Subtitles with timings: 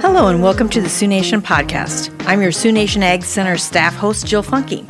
[0.00, 2.14] Hello, and welcome to the Sioux Nation podcast.
[2.28, 4.86] I'm your Sioux Nation Ag Center staff host, Jill Funky.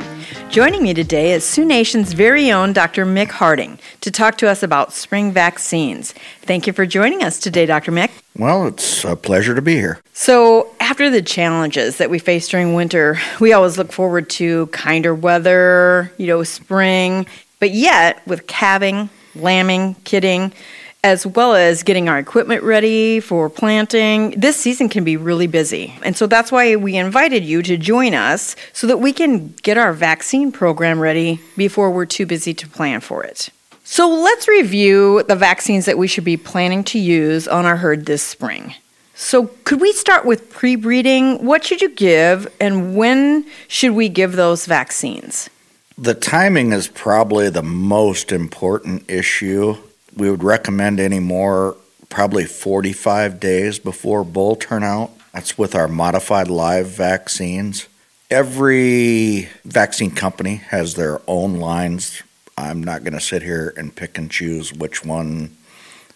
[0.51, 3.07] Joining me today is Sioux Nation's very own Dr.
[3.07, 6.13] Mick Harding to talk to us about spring vaccines.
[6.41, 7.91] Thank you for joining us today, Dr.
[7.91, 8.11] Mick.
[8.37, 9.99] Well, it's a pleasure to be here.
[10.13, 15.15] So, after the challenges that we face during winter, we always look forward to kinder
[15.15, 17.25] weather, you know, spring.
[17.59, 20.53] But yet, with calving, lambing, kidding,
[21.03, 24.31] as well as getting our equipment ready for planting.
[24.31, 25.97] This season can be really busy.
[26.03, 29.77] And so that's why we invited you to join us so that we can get
[29.77, 33.49] our vaccine program ready before we're too busy to plan for it.
[33.85, 38.05] So let's review the vaccines that we should be planning to use on our herd
[38.05, 38.75] this spring.
[39.15, 41.43] So, could we start with pre breeding?
[41.45, 45.49] What should you give, and when should we give those vaccines?
[45.97, 49.75] The timing is probably the most important issue
[50.19, 51.77] we would recommend any more
[52.09, 55.11] probably 45 days before bull turnout.
[55.33, 57.87] That's with our modified live vaccines.
[58.29, 62.21] Every vaccine company has their own lines.
[62.57, 65.55] I'm not going to sit here and pick and choose which one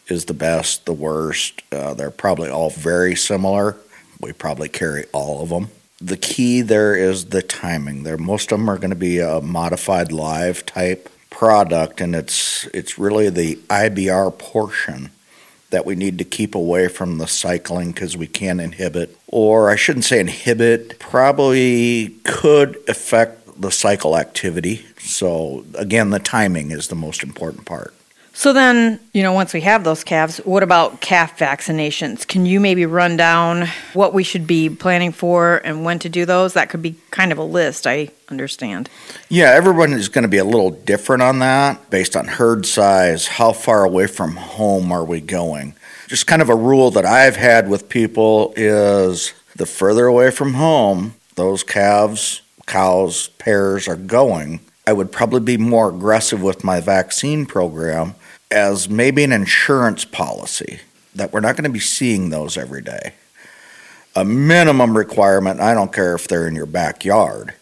[0.07, 1.61] is the best, the worst.
[1.71, 3.77] Uh, they're probably all very similar.
[4.19, 5.69] We probably carry all of them.
[6.01, 8.03] The key there is the timing.
[8.03, 12.67] There, most of them are going to be a modified live type product, and it's
[12.67, 15.09] it's really the IBR portion
[15.71, 19.75] that we need to keep away from the cycling because we can inhibit, or I
[19.75, 24.85] shouldn't say inhibit, probably could affect the cycle activity.
[24.99, 27.93] So again, the timing is the most important part.
[28.35, 32.27] So then, you know, once we have those calves, what about calf vaccinations?
[32.27, 36.25] Can you maybe run down what we should be planning for and when to do
[36.25, 36.53] those?
[36.53, 38.89] That could be kind of a list, I understand.
[39.29, 43.27] Yeah, everyone is going to be a little different on that based on herd size,
[43.27, 45.75] how far away from home are we going?
[46.07, 50.55] Just kind of a rule that I've had with people is the further away from
[50.55, 56.79] home those calves, cows, pairs are going, I would probably be more aggressive with my
[56.79, 58.15] vaccine program
[58.53, 60.79] as maybe an insurance policy
[61.15, 63.13] that we're not going to be seeing those every day.
[64.15, 67.55] A minimum requirement, I don't care if they're in your backyard,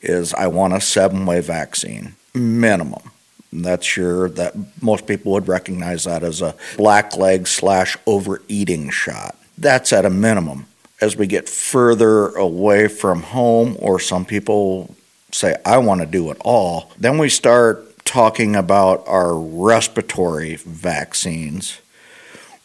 [0.00, 2.14] is I want a seven way vaccine.
[2.34, 3.10] Minimum.
[3.52, 8.88] And that's your that most people would recognize that as a black leg slash overeating
[8.90, 9.36] shot.
[9.58, 10.66] That's at a minimum.
[11.02, 14.94] As we get further away from home, or some people
[15.32, 21.80] say, I want to do it all, then we start talking about our respiratory vaccines,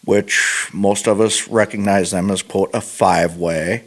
[0.03, 3.83] which most of us recognize them as quote a five way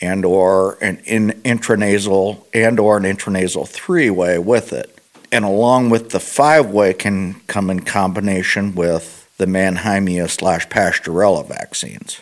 [0.00, 4.96] and or an in, intranasal and or an intranasal three way with it.
[5.32, 11.44] And along with the five way can come in combination with the Mannheimia slash Pasteurella
[11.44, 12.20] vaccines.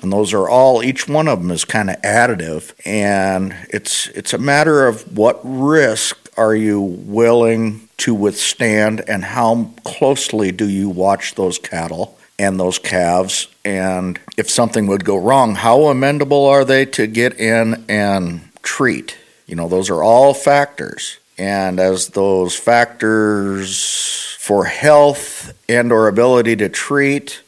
[0.00, 4.32] And those are all each one of them is kind of additive and it's it's
[4.32, 10.88] a matter of what risk are you willing to withstand and how closely do you
[10.88, 13.48] watch those cattle and those calves?
[13.64, 19.16] And if something would go wrong how amendable are they to get in and treat?
[19.46, 21.18] You know those are all factors.
[21.36, 27.42] And as those factors for health and or ability to treat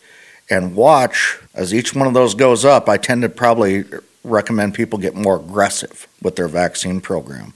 [0.51, 3.85] and watch as each one of those goes up i tend to probably
[4.23, 7.55] recommend people get more aggressive with their vaccine program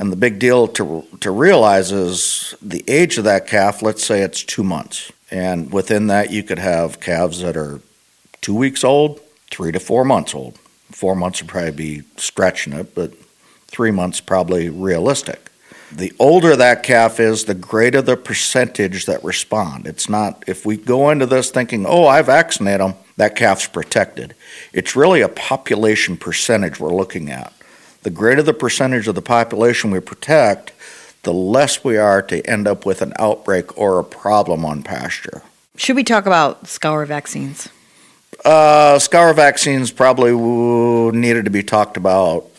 [0.00, 4.22] and the big deal to, to realize is the age of that calf, let's say
[4.22, 5.12] it's two months.
[5.30, 7.82] And within that, you could have calves that are
[8.40, 9.20] two weeks old,
[9.50, 10.58] three to four months old.
[10.90, 13.12] Four months would probably be stretching it, but
[13.66, 15.50] three months probably realistic.
[15.92, 19.86] The older that calf is, the greater the percentage that respond.
[19.86, 24.34] It's not, if we go into this thinking, oh, I vaccinate them, that calf's protected.
[24.72, 27.52] It's really a population percentage we're looking at
[28.02, 30.72] the greater the percentage of the population we protect,
[31.22, 35.42] the less we are to end up with an outbreak or a problem on pasture.
[35.76, 37.68] Should we talk about scour vaccines?
[38.44, 40.32] Uh, scour vaccines probably
[41.12, 42.49] needed to be talked about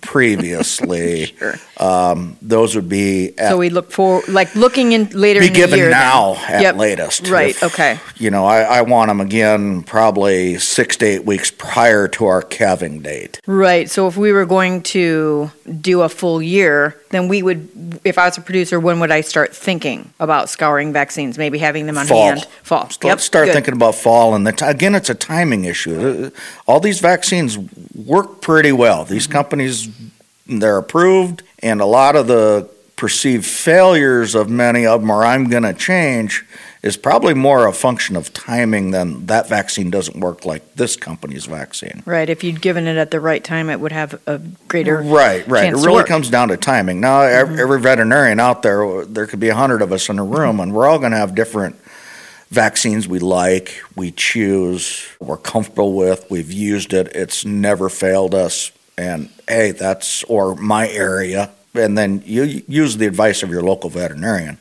[0.00, 1.26] previously.
[1.38, 1.54] Sure.
[1.78, 5.52] Um, those would be at, So we look for, like, looking in later be in
[5.52, 5.88] the given year.
[5.90, 5.98] then.
[6.00, 6.76] now at Yep.
[6.76, 7.28] latest.
[7.28, 8.00] Right, If- okay.
[8.16, 12.42] You know, I, I want them again probably six to eight weeks prior to our
[12.42, 13.40] calving date.
[13.46, 13.88] Right.
[13.88, 18.24] So if we were going to do a full year, then we would, if I
[18.24, 21.38] was a producer, when would I start thinking about scouring vaccines?
[21.38, 22.24] Maybe having them on Fall.
[22.30, 22.46] hand?
[22.64, 22.84] Fall.
[22.84, 23.54] Let's Yep, start good.
[23.54, 26.32] thinking about fall, and the t- again, it's a timing issue.
[26.34, 27.56] Uh, All these vaccines
[27.94, 29.04] work pretty well.
[29.04, 29.32] These Mm-hmm.
[29.48, 29.88] Companies,
[30.46, 35.48] they're approved, and a lot of the perceived failures of many of them, or I'm
[35.48, 36.44] going to change,
[36.82, 41.46] is probably more a function of timing than that vaccine doesn't work like this company's
[41.46, 42.02] vaccine.
[42.04, 42.28] Right.
[42.28, 45.00] If you'd given it at the right time, it would have a greater.
[45.00, 45.64] Right, right.
[45.64, 46.02] It really.
[46.02, 46.08] Mm-hmm.
[46.08, 47.00] comes down to timing.
[47.00, 50.24] Now, ev- every veterinarian out there, there could be a hundred of us in a
[50.24, 51.76] room, and we're all going to have different
[52.50, 58.72] vaccines we like, we choose, we're comfortable with, we've used it, it's never failed us,
[58.98, 63.88] and hey, that's or my area, and then you use the advice of your local
[63.88, 64.58] veterinarian.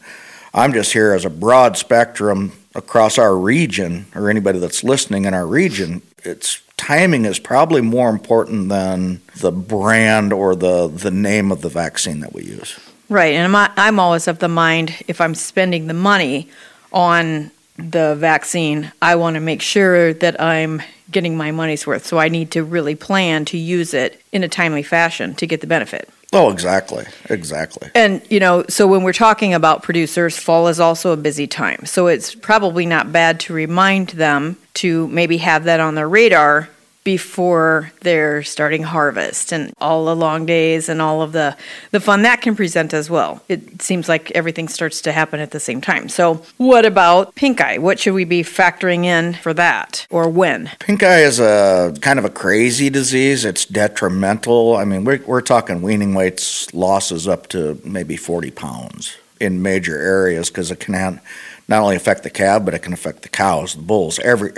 [0.53, 5.33] I'm just here as a broad spectrum across our region, or anybody that's listening in
[5.33, 6.03] our region.
[6.23, 11.69] It's timing is probably more important than the brand or the the name of the
[11.69, 12.79] vaccine that we use.
[13.09, 13.33] Right.
[13.33, 16.49] And I'm, I'm always of the mind if I'm spending the money
[16.91, 20.81] on the vaccine, I want to make sure that I'm
[21.11, 22.05] getting my money's worth.
[22.05, 25.61] So I need to really plan to use it in a timely fashion to get
[25.61, 26.09] the benefit.
[26.33, 27.89] Oh, exactly, exactly.
[27.95, 31.85] And, you know, so when we're talking about producers, fall is also a busy time.
[31.85, 36.69] So it's probably not bad to remind them to maybe have that on their radar
[37.07, 41.55] before they're starting harvest and all the long days and all of the,
[41.91, 43.41] the fun that can present as well.
[43.47, 46.09] It seems like everything starts to happen at the same time.
[46.09, 47.77] So, what about pink eye?
[47.77, 50.69] What should we be factoring in for that or when?
[50.79, 53.45] Pink eye is a kind of a crazy disease.
[53.45, 54.75] It's detrimental.
[54.75, 59.97] I mean, we're, we're talking weaning weights losses up to maybe 40 pounds in major
[59.97, 61.21] areas because it can
[61.69, 64.51] not only affect the calf, but it can affect the cows, the bulls, every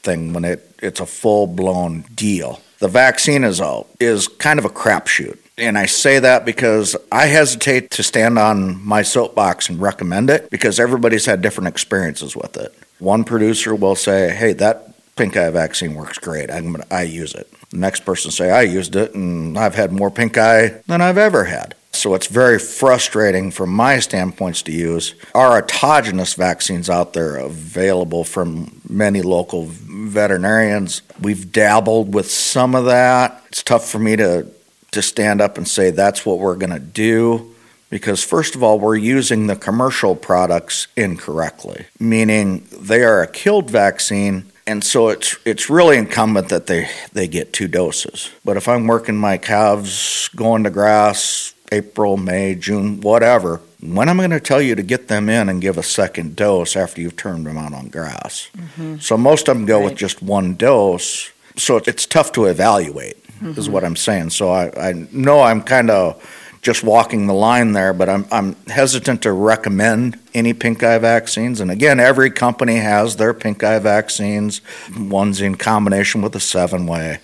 [0.00, 2.60] everything when it, it's a full blown deal.
[2.78, 5.38] The vaccine is a, is kind of a crapshoot.
[5.58, 10.48] And I say that because I hesitate to stand on my soapbox and recommend it
[10.48, 12.74] because everybody's had different experiences with it.
[12.98, 16.50] One producer will say, "Hey, that pink eye vaccine works great.
[16.50, 19.92] I'm gonna, I use it." The next person say, "I used it and I've had
[19.92, 24.72] more pink eye than I've ever had." So it's very frustrating from my standpoints to
[24.72, 25.14] use.
[25.34, 31.02] Our autogenous vaccines out there available from many local veterinarians.
[31.20, 33.42] We've dabbled with some of that.
[33.48, 34.50] It's tough for me to
[34.92, 37.54] to stand up and say that's what we're going to do
[37.90, 43.70] because first of all we're using the commercial products incorrectly meaning they are a killed
[43.70, 48.66] vaccine and so it's it's really incumbent that they they get two doses but if
[48.66, 54.40] i'm working my calves going to grass april may june whatever when i'm going to
[54.40, 57.56] tell you to get them in and give a second dose after you've turned them
[57.56, 58.50] out on grass?
[58.56, 58.98] Mm-hmm.
[58.98, 63.70] So most of them go with just one dose so it's- tough to evaluate is
[63.70, 63.86] what mm-hmm.
[63.86, 64.30] i'm saying.
[64.30, 66.22] So i, I know i'm kind of
[66.62, 71.60] just walking the line there, but I'm, I'm hesitant to recommend any pink eye vaccines.
[71.60, 74.60] And again, every company has their pink eye vaccines.
[74.96, 77.20] One's in combination with a seven way,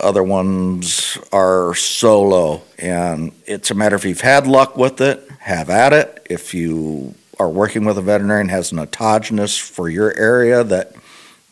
[0.00, 2.62] other ones are solo.
[2.78, 6.26] And it's a matter if you've had luck with it, have at it.
[6.28, 10.94] If you are working with a veterinarian has an autogenous for your area that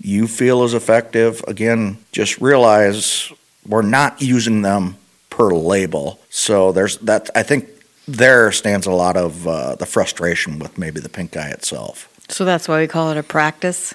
[0.00, 3.32] you feel is effective, again, just realize
[3.66, 4.96] we're not using them
[5.30, 6.20] per label.
[6.30, 7.30] So there's that.
[7.34, 7.68] I think
[8.08, 12.08] there stands a lot of uh, the frustration with maybe the pink eye itself.
[12.28, 13.94] So that's why we call it a practice.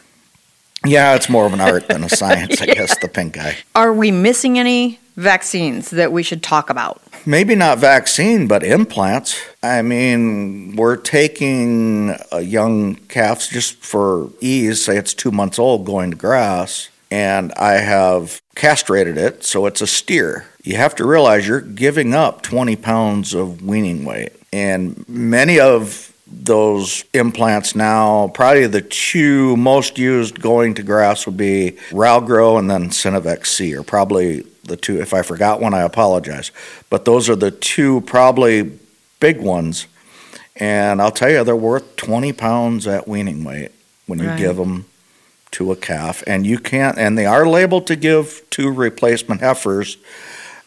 [0.85, 2.97] Yeah, it's more of an art than a science, I guess.
[2.99, 3.57] The pink eye.
[3.75, 7.01] Are we missing any vaccines that we should talk about?
[7.25, 9.41] Maybe not vaccine, but implants.
[9.61, 14.85] I mean, we're taking a young calves just for ease.
[14.85, 19.81] Say it's two months old, going to grass, and I have castrated it, so it's
[19.81, 20.45] a steer.
[20.63, 26.13] You have to realize you're giving up 20 pounds of weaning weight, and many of
[26.29, 32.69] those implants now, probably the to most used going to grass would be Ralgro and
[32.69, 34.99] then Synovex C, or probably the two.
[34.99, 36.51] If I forgot one, I apologize.
[36.89, 38.71] But those are the two probably
[39.19, 39.87] big ones.
[40.55, 43.71] And I'll tell you, they're worth 20 pounds at weaning weight
[44.07, 44.37] when you Right.
[44.37, 44.85] give them
[45.51, 46.23] to a calf.
[46.27, 49.97] And you can't, and they are labeled to give two replacement heifers.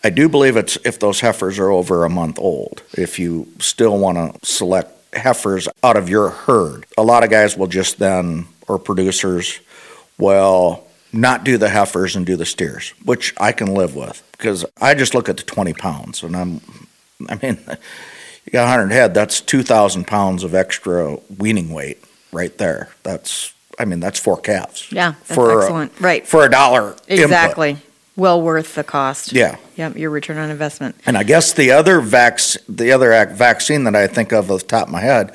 [0.03, 3.99] I do believe it's if those heifers are over a month old, if you still
[3.99, 6.87] want to select heifers out of your herd.
[6.97, 9.61] A lot of guys will just then, or producers,
[10.19, 14.65] will not do the heifers and do the steers, which I can live with because
[14.81, 16.61] I just look at the 20 pounds and I'm,
[17.29, 17.59] I mean,
[18.45, 22.03] you got 100 head, that's 2,000 pounds of extra weaning weight
[22.33, 22.91] right there.
[23.03, 24.91] That's, I mean, that's four calves.
[24.93, 26.01] Yeah, that's for, excellent.
[26.01, 26.27] Right.
[26.27, 26.97] For a dollar.
[27.75, 27.90] input.
[28.21, 29.33] Well worth the cost.
[29.33, 29.57] Yeah.
[29.77, 30.95] Yep, your return on investment.
[31.07, 34.67] And I guess the other vac, the other vaccine that I think of off the
[34.67, 35.33] top of my head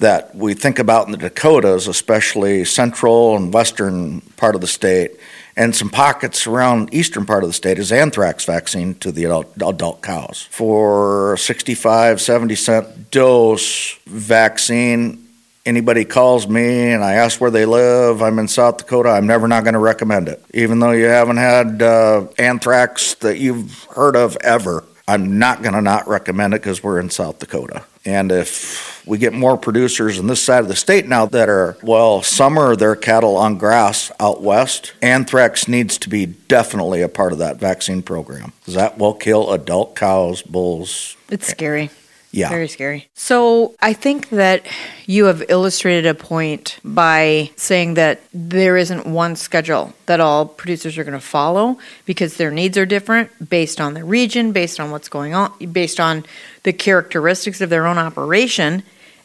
[0.00, 5.12] that we think about in the Dakotas, especially central and western part of the state,
[5.56, 9.54] and some pockets around eastern part of the state, is anthrax vaccine to the adult,
[9.62, 10.48] adult cows.
[10.50, 15.27] For 65, 70 cent dose vaccine,
[15.66, 19.48] anybody calls me and I ask where they live, I'm in South Dakota, I'm never
[19.48, 20.42] not going to recommend it.
[20.54, 25.74] Even though you haven't had uh, anthrax that you've heard of ever, I'm not going
[25.74, 27.84] to not recommend it because we're in South Dakota.
[28.04, 31.78] And if we get more producers in this side of the state now that are,
[31.82, 37.32] well, summer their cattle on grass out west, anthrax needs to be definitely a part
[37.32, 41.16] of that vaccine program that will kill adult cows, bulls.
[41.30, 41.90] It's scary.
[42.30, 42.50] Yeah.
[42.50, 43.08] Very scary.
[43.14, 44.66] So I think that
[45.06, 50.98] you have illustrated a point by saying that there isn't one schedule that all producers
[50.98, 54.90] are going to follow because their needs are different based on the region, based on
[54.90, 56.24] what's going on, based on
[56.64, 58.82] the characteristics of their own operation.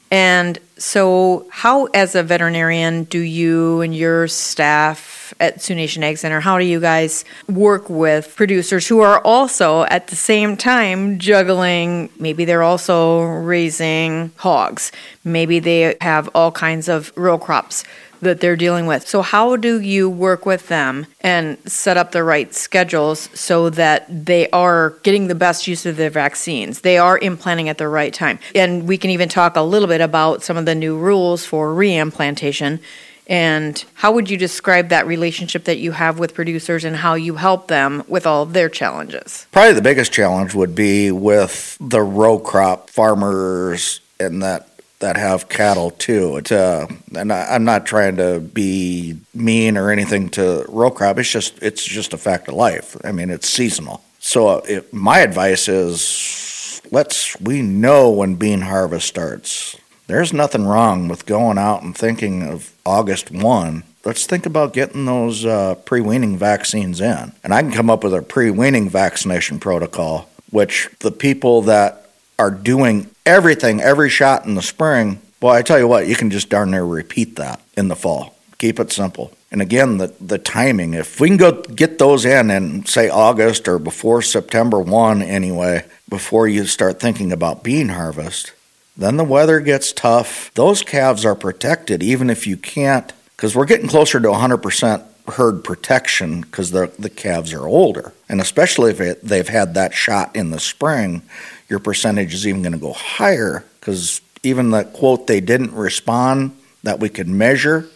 [0.09, 6.17] And so, how, as a veterinarian, do you and your staff at Sioux Nation Ag
[6.17, 11.19] Center, how do you guys work with producers who are also at the same time
[11.19, 12.09] juggling?
[12.19, 14.91] Maybe they're also raising hogs,
[15.23, 17.83] maybe they have all kinds of row crops
[18.23, 19.07] that they're dealing with.
[19.07, 24.25] So, how do you work with them and set up the right schedules so that
[24.25, 26.81] they are getting the best use of their vaccines?
[26.81, 28.39] They are implanting at the right time.
[28.55, 31.73] And we can even talk a little bit about some of the new rules for
[31.73, 32.79] reimplantation.
[33.27, 37.35] And how would you describe that relationship that you have with producers and how you
[37.35, 39.47] help them with all their challenges?
[39.51, 44.67] Probably the biggest challenge would be with the row crop farmers and that
[44.99, 46.37] that have cattle too.
[46.37, 51.17] It's, uh, and I, I'm not trying to be mean or anything to row crop.
[51.17, 52.95] It's just it's just a fact of life.
[53.03, 54.01] I mean, it's seasonal.
[54.19, 59.75] So it, my advice is let's we know when bean harvest starts.
[60.07, 63.83] There's nothing wrong with going out and thinking of August one.
[64.03, 68.13] Let's think about getting those uh, pre-weaning vaccines in, and I can come up with
[68.13, 74.61] a pre-weaning vaccination protocol, which the people that are doing everything, every shot in the
[74.61, 77.95] spring, well, I tell you what, you can just darn near repeat that in the
[77.95, 78.35] fall.
[78.57, 79.31] Keep it simple.
[79.51, 83.67] And again, the, the timing, if we can go get those in in, say, August
[83.67, 88.51] or before September 1 anyway, before you start thinking about bean harvest,
[88.95, 90.51] then the weather gets tough.
[90.53, 95.63] Those calves are protected even if you can't, because we're getting closer to 100% herd
[95.63, 98.13] protection because the, the calves are older.
[98.29, 101.21] And especially if it, they've had that shot in the spring,
[101.69, 106.55] your percentage is even going to go higher because even the quote they didn't respond
[106.83, 107.87] that we could measure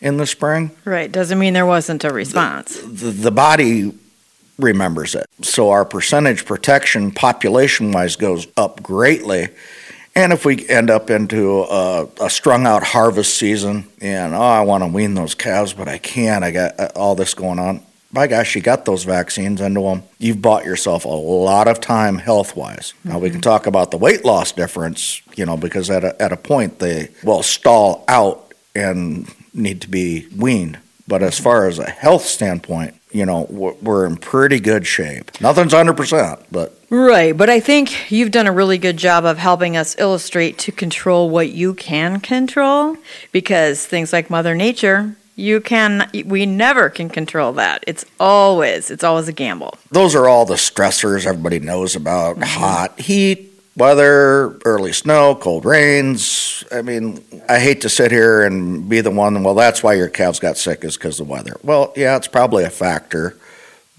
[0.00, 1.10] in the spring, Right.
[1.10, 2.78] Doesn't mean there wasn't a response.
[2.82, 3.92] the, the body
[4.58, 5.26] remembers it.
[5.42, 9.48] So our percentage protection population wise goes up greatly.
[10.16, 14.60] And if we end up into a, a strung out harvest season and, oh, I
[14.60, 17.82] want to wean those calves, but I can't, I got uh, all this going on.
[18.12, 20.04] By gosh, you got those vaccines into them.
[20.18, 22.94] You've bought yourself a lot of time health wise.
[23.02, 26.30] Now, we can talk about the weight loss difference, you know, because at a, at
[26.30, 30.78] a point they will stall out and need to be weaned.
[31.08, 35.40] But as far as a health standpoint, you know, we're, in pretty good shape.
[35.40, 39.76] Nothing's 100%, but Right, but I think you've done a really good job of helping
[39.76, 42.96] us illustrate to control what you can control
[43.32, 47.84] because things like Mother Nature, you can we never can control that.
[47.86, 49.78] It's always it's always a gamble.
[49.90, 52.44] those are all the stressors everybody knows about mm-hmm.
[52.44, 56.64] hot, heat, weather, early snow, cold rains.
[56.70, 60.08] I mean, I hate to sit here and be the one, well, that's why your
[60.08, 61.56] calves got sick is because of the weather.
[61.62, 63.36] Well, yeah, it's probably a factor.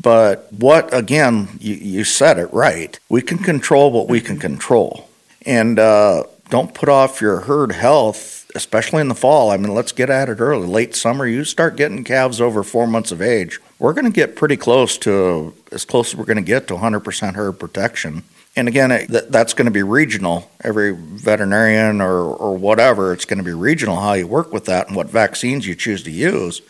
[0.02, 3.00] But what, again, you, you said it right.
[3.10, 5.10] We can control what we can control.
[5.46, 9.52] And uh, don't put off your herd health, especially in the fall.
[9.52, 10.68] I mean, let's get at it early.
[10.68, 13.60] Late summer, you start getting calves over four months of age.
[13.78, 16.76] We're going to get pretty close to, as close as we're going to get to
[16.76, 18.24] 100% herd protection.
[18.56, 20.50] And again, it, that, that's going to be regional.
[20.64, 24.88] Every veterinarian or, or whatever, it's going to be regional how you work with that
[24.88, 26.62] and what vaccines you choose to use.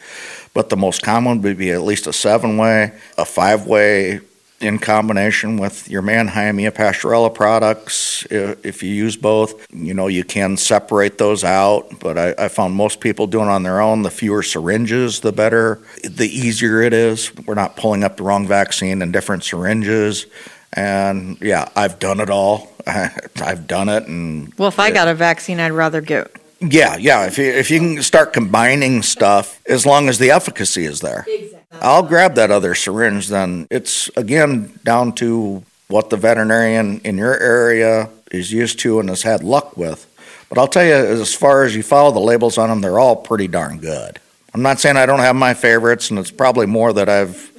[0.55, 4.21] But the most common would be at least a seven way, a five way,
[4.59, 8.25] in combination with your Mannheimia Pasteurella products.
[8.29, 12.73] If you use both, you know, you can separate those out, but I, I, found
[12.73, 14.03] most people doing on their own.
[14.03, 15.81] The fewer syringes, the better.
[16.03, 17.35] The easier it is.
[17.45, 20.25] We're not pulling up the wrong vaccine in different syringes.
[20.73, 22.71] And yeah, I've done it all.
[22.87, 24.07] I've done it.
[24.07, 27.25] And well, if I got a vaccine, I'd rather get yeah, yeah.
[27.25, 31.25] If you if you can start combining stuff, as long as the efficacy is there,
[31.27, 31.54] exactly.
[31.81, 33.27] I'll grab that other syringe.
[33.27, 39.09] Then it's again down to what the veterinarian in your area is used to and
[39.09, 40.07] has had luck with.
[40.49, 43.15] But I'll tell you, as far as you follow the labels on them, they're all
[43.15, 44.19] pretty darn good.
[44.53, 47.51] I'm not saying I don't have my favorites, and it's probably more that I've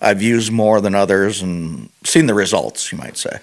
[0.00, 2.92] I've used more than others and seen the results.
[2.92, 3.38] You might say.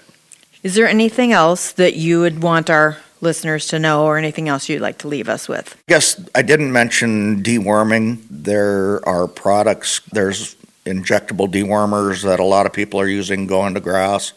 [0.62, 4.68] Is there anything else that you would want our listeners to know or anything else
[4.68, 5.74] you'd like to leave us with?
[5.76, 8.22] I guess I didn't mention deworming.
[8.30, 10.56] There are products, there's
[10.86, 14.32] injectable dewormers that a lot of people are using going to grass.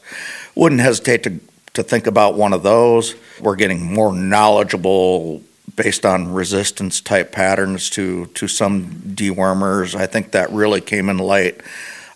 [0.55, 1.39] Wouldn't hesitate to,
[1.75, 3.15] to think about one of those.
[3.39, 5.43] We're getting more knowledgeable
[5.75, 9.95] based on resistance type patterns to, to some dewormers.
[9.95, 11.61] I think that really came in light.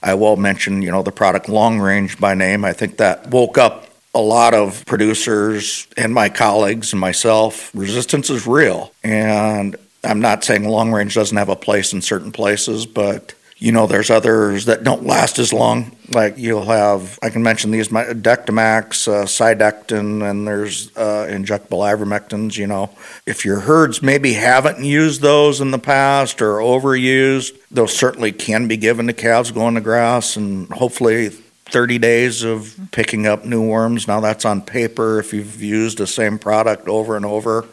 [0.02, 2.66] I will mention, you know, the product Long Range by name.
[2.66, 8.30] I think that woke up a lot of producers and my colleagues and myself, resistance
[8.30, 8.94] is real.
[9.04, 13.72] And I'm not saying long range doesn't have a place in certain places, but you
[13.72, 15.96] know, there's others that don't last as long.
[16.10, 22.58] Like you'll have, I can mention these Dectomax, uh, Cydectin, and there's uh, injectable ivermectins.
[22.58, 22.90] You know,
[23.26, 28.68] if your herds maybe haven't used those in the past or overused, those certainly can
[28.68, 31.32] be given to calves going to grass, and hopefully
[31.74, 34.08] 30 days of picking up new worms.
[34.08, 35.20] Now that's on paper.
[35.20, 37.66] If you've used the same product over and over,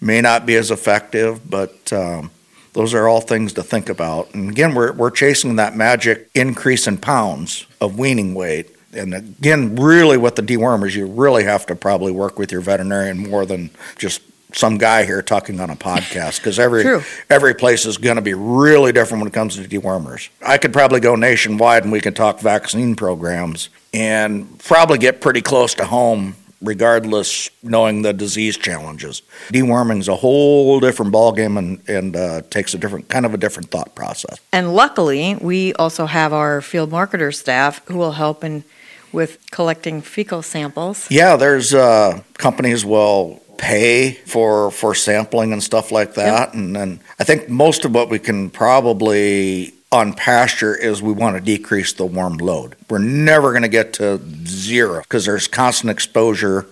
[0.00, 2.30] may not be as effective, but um,
[2.72, 4.32] those are all things to think about.
[4.34, 8.74] And again, we're, we're chasing that magic increase in pounds of weaning weight.
[8.94, 13.18] And again, really with the dewormers, you really have to probably work with your veterinarian
[13.18, 14.22] more than just
[14.54, 17.02] some guy here talking on a podcast because every True.
[17.28, 20.28] every place is going to be really different when it comes to dewormers.
[20.44, 25.42] I could probably go nationwide and we could talk vaccine programs and probably get pretty
[25.42, 29.22] close to home regardless knowing the disease challenges.
[29.48, 33.36] Deworming is a whole different ballgame and, and uh, takes a different kind of a
[33.36, 34.40] different thought process.
[34.52, 38.64] And luckily, we also have our field marketer staff who will help in
[39.12, 41.08] with collecting fecal samples.
[41.10, 46.48] Yeah, there's uh, companies will pay for for sampling and stuff like that.
[46.48, 46.54] Yep.
[46.54, 51.36] And then I think most of what we can probably on pasture is we want
[51.36, 52.74] to decrease the worm load.
[52.90, 56.66] We're never going to get to zero because there's constant exposure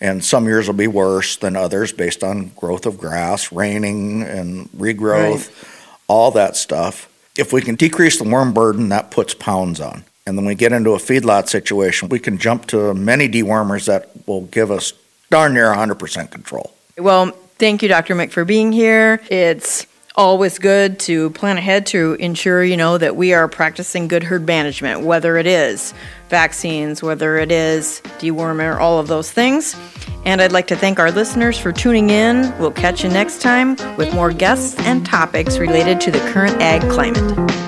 [0.00, 4.68] and some years will be worse than others based on growth of grass, raining and
[4.72, 5.68] regrowth, right.
[6.08, 7.08] all that stuff.
[7.38, 10.04] If we can decrease the worm burden, that puts pounds on.
[10.26, 14.10] And then we get into a feedlot situation, we can jump to many dewormers that
[14.26, 14.92] will give us
[15.30, 16.74] darn near 100% control.
[16.98, 18.14] Well, thank you, Dr.
[18.14, 19.20] Mick, for being here.
[19.30, 19.86] It's
[20.16, 24.46] always good to plan ahead to ensure you know that we are practicing good herd
[24.46, 25.92] management whether it is
[26.30, 29.76] vaccines whether it is dewormer all of those things
[30.24, 33.76] and i'd like to thank our listeners for tuning in we'll catch you next time
[33.98, 37.65] with more guests and topics related to the current ag climate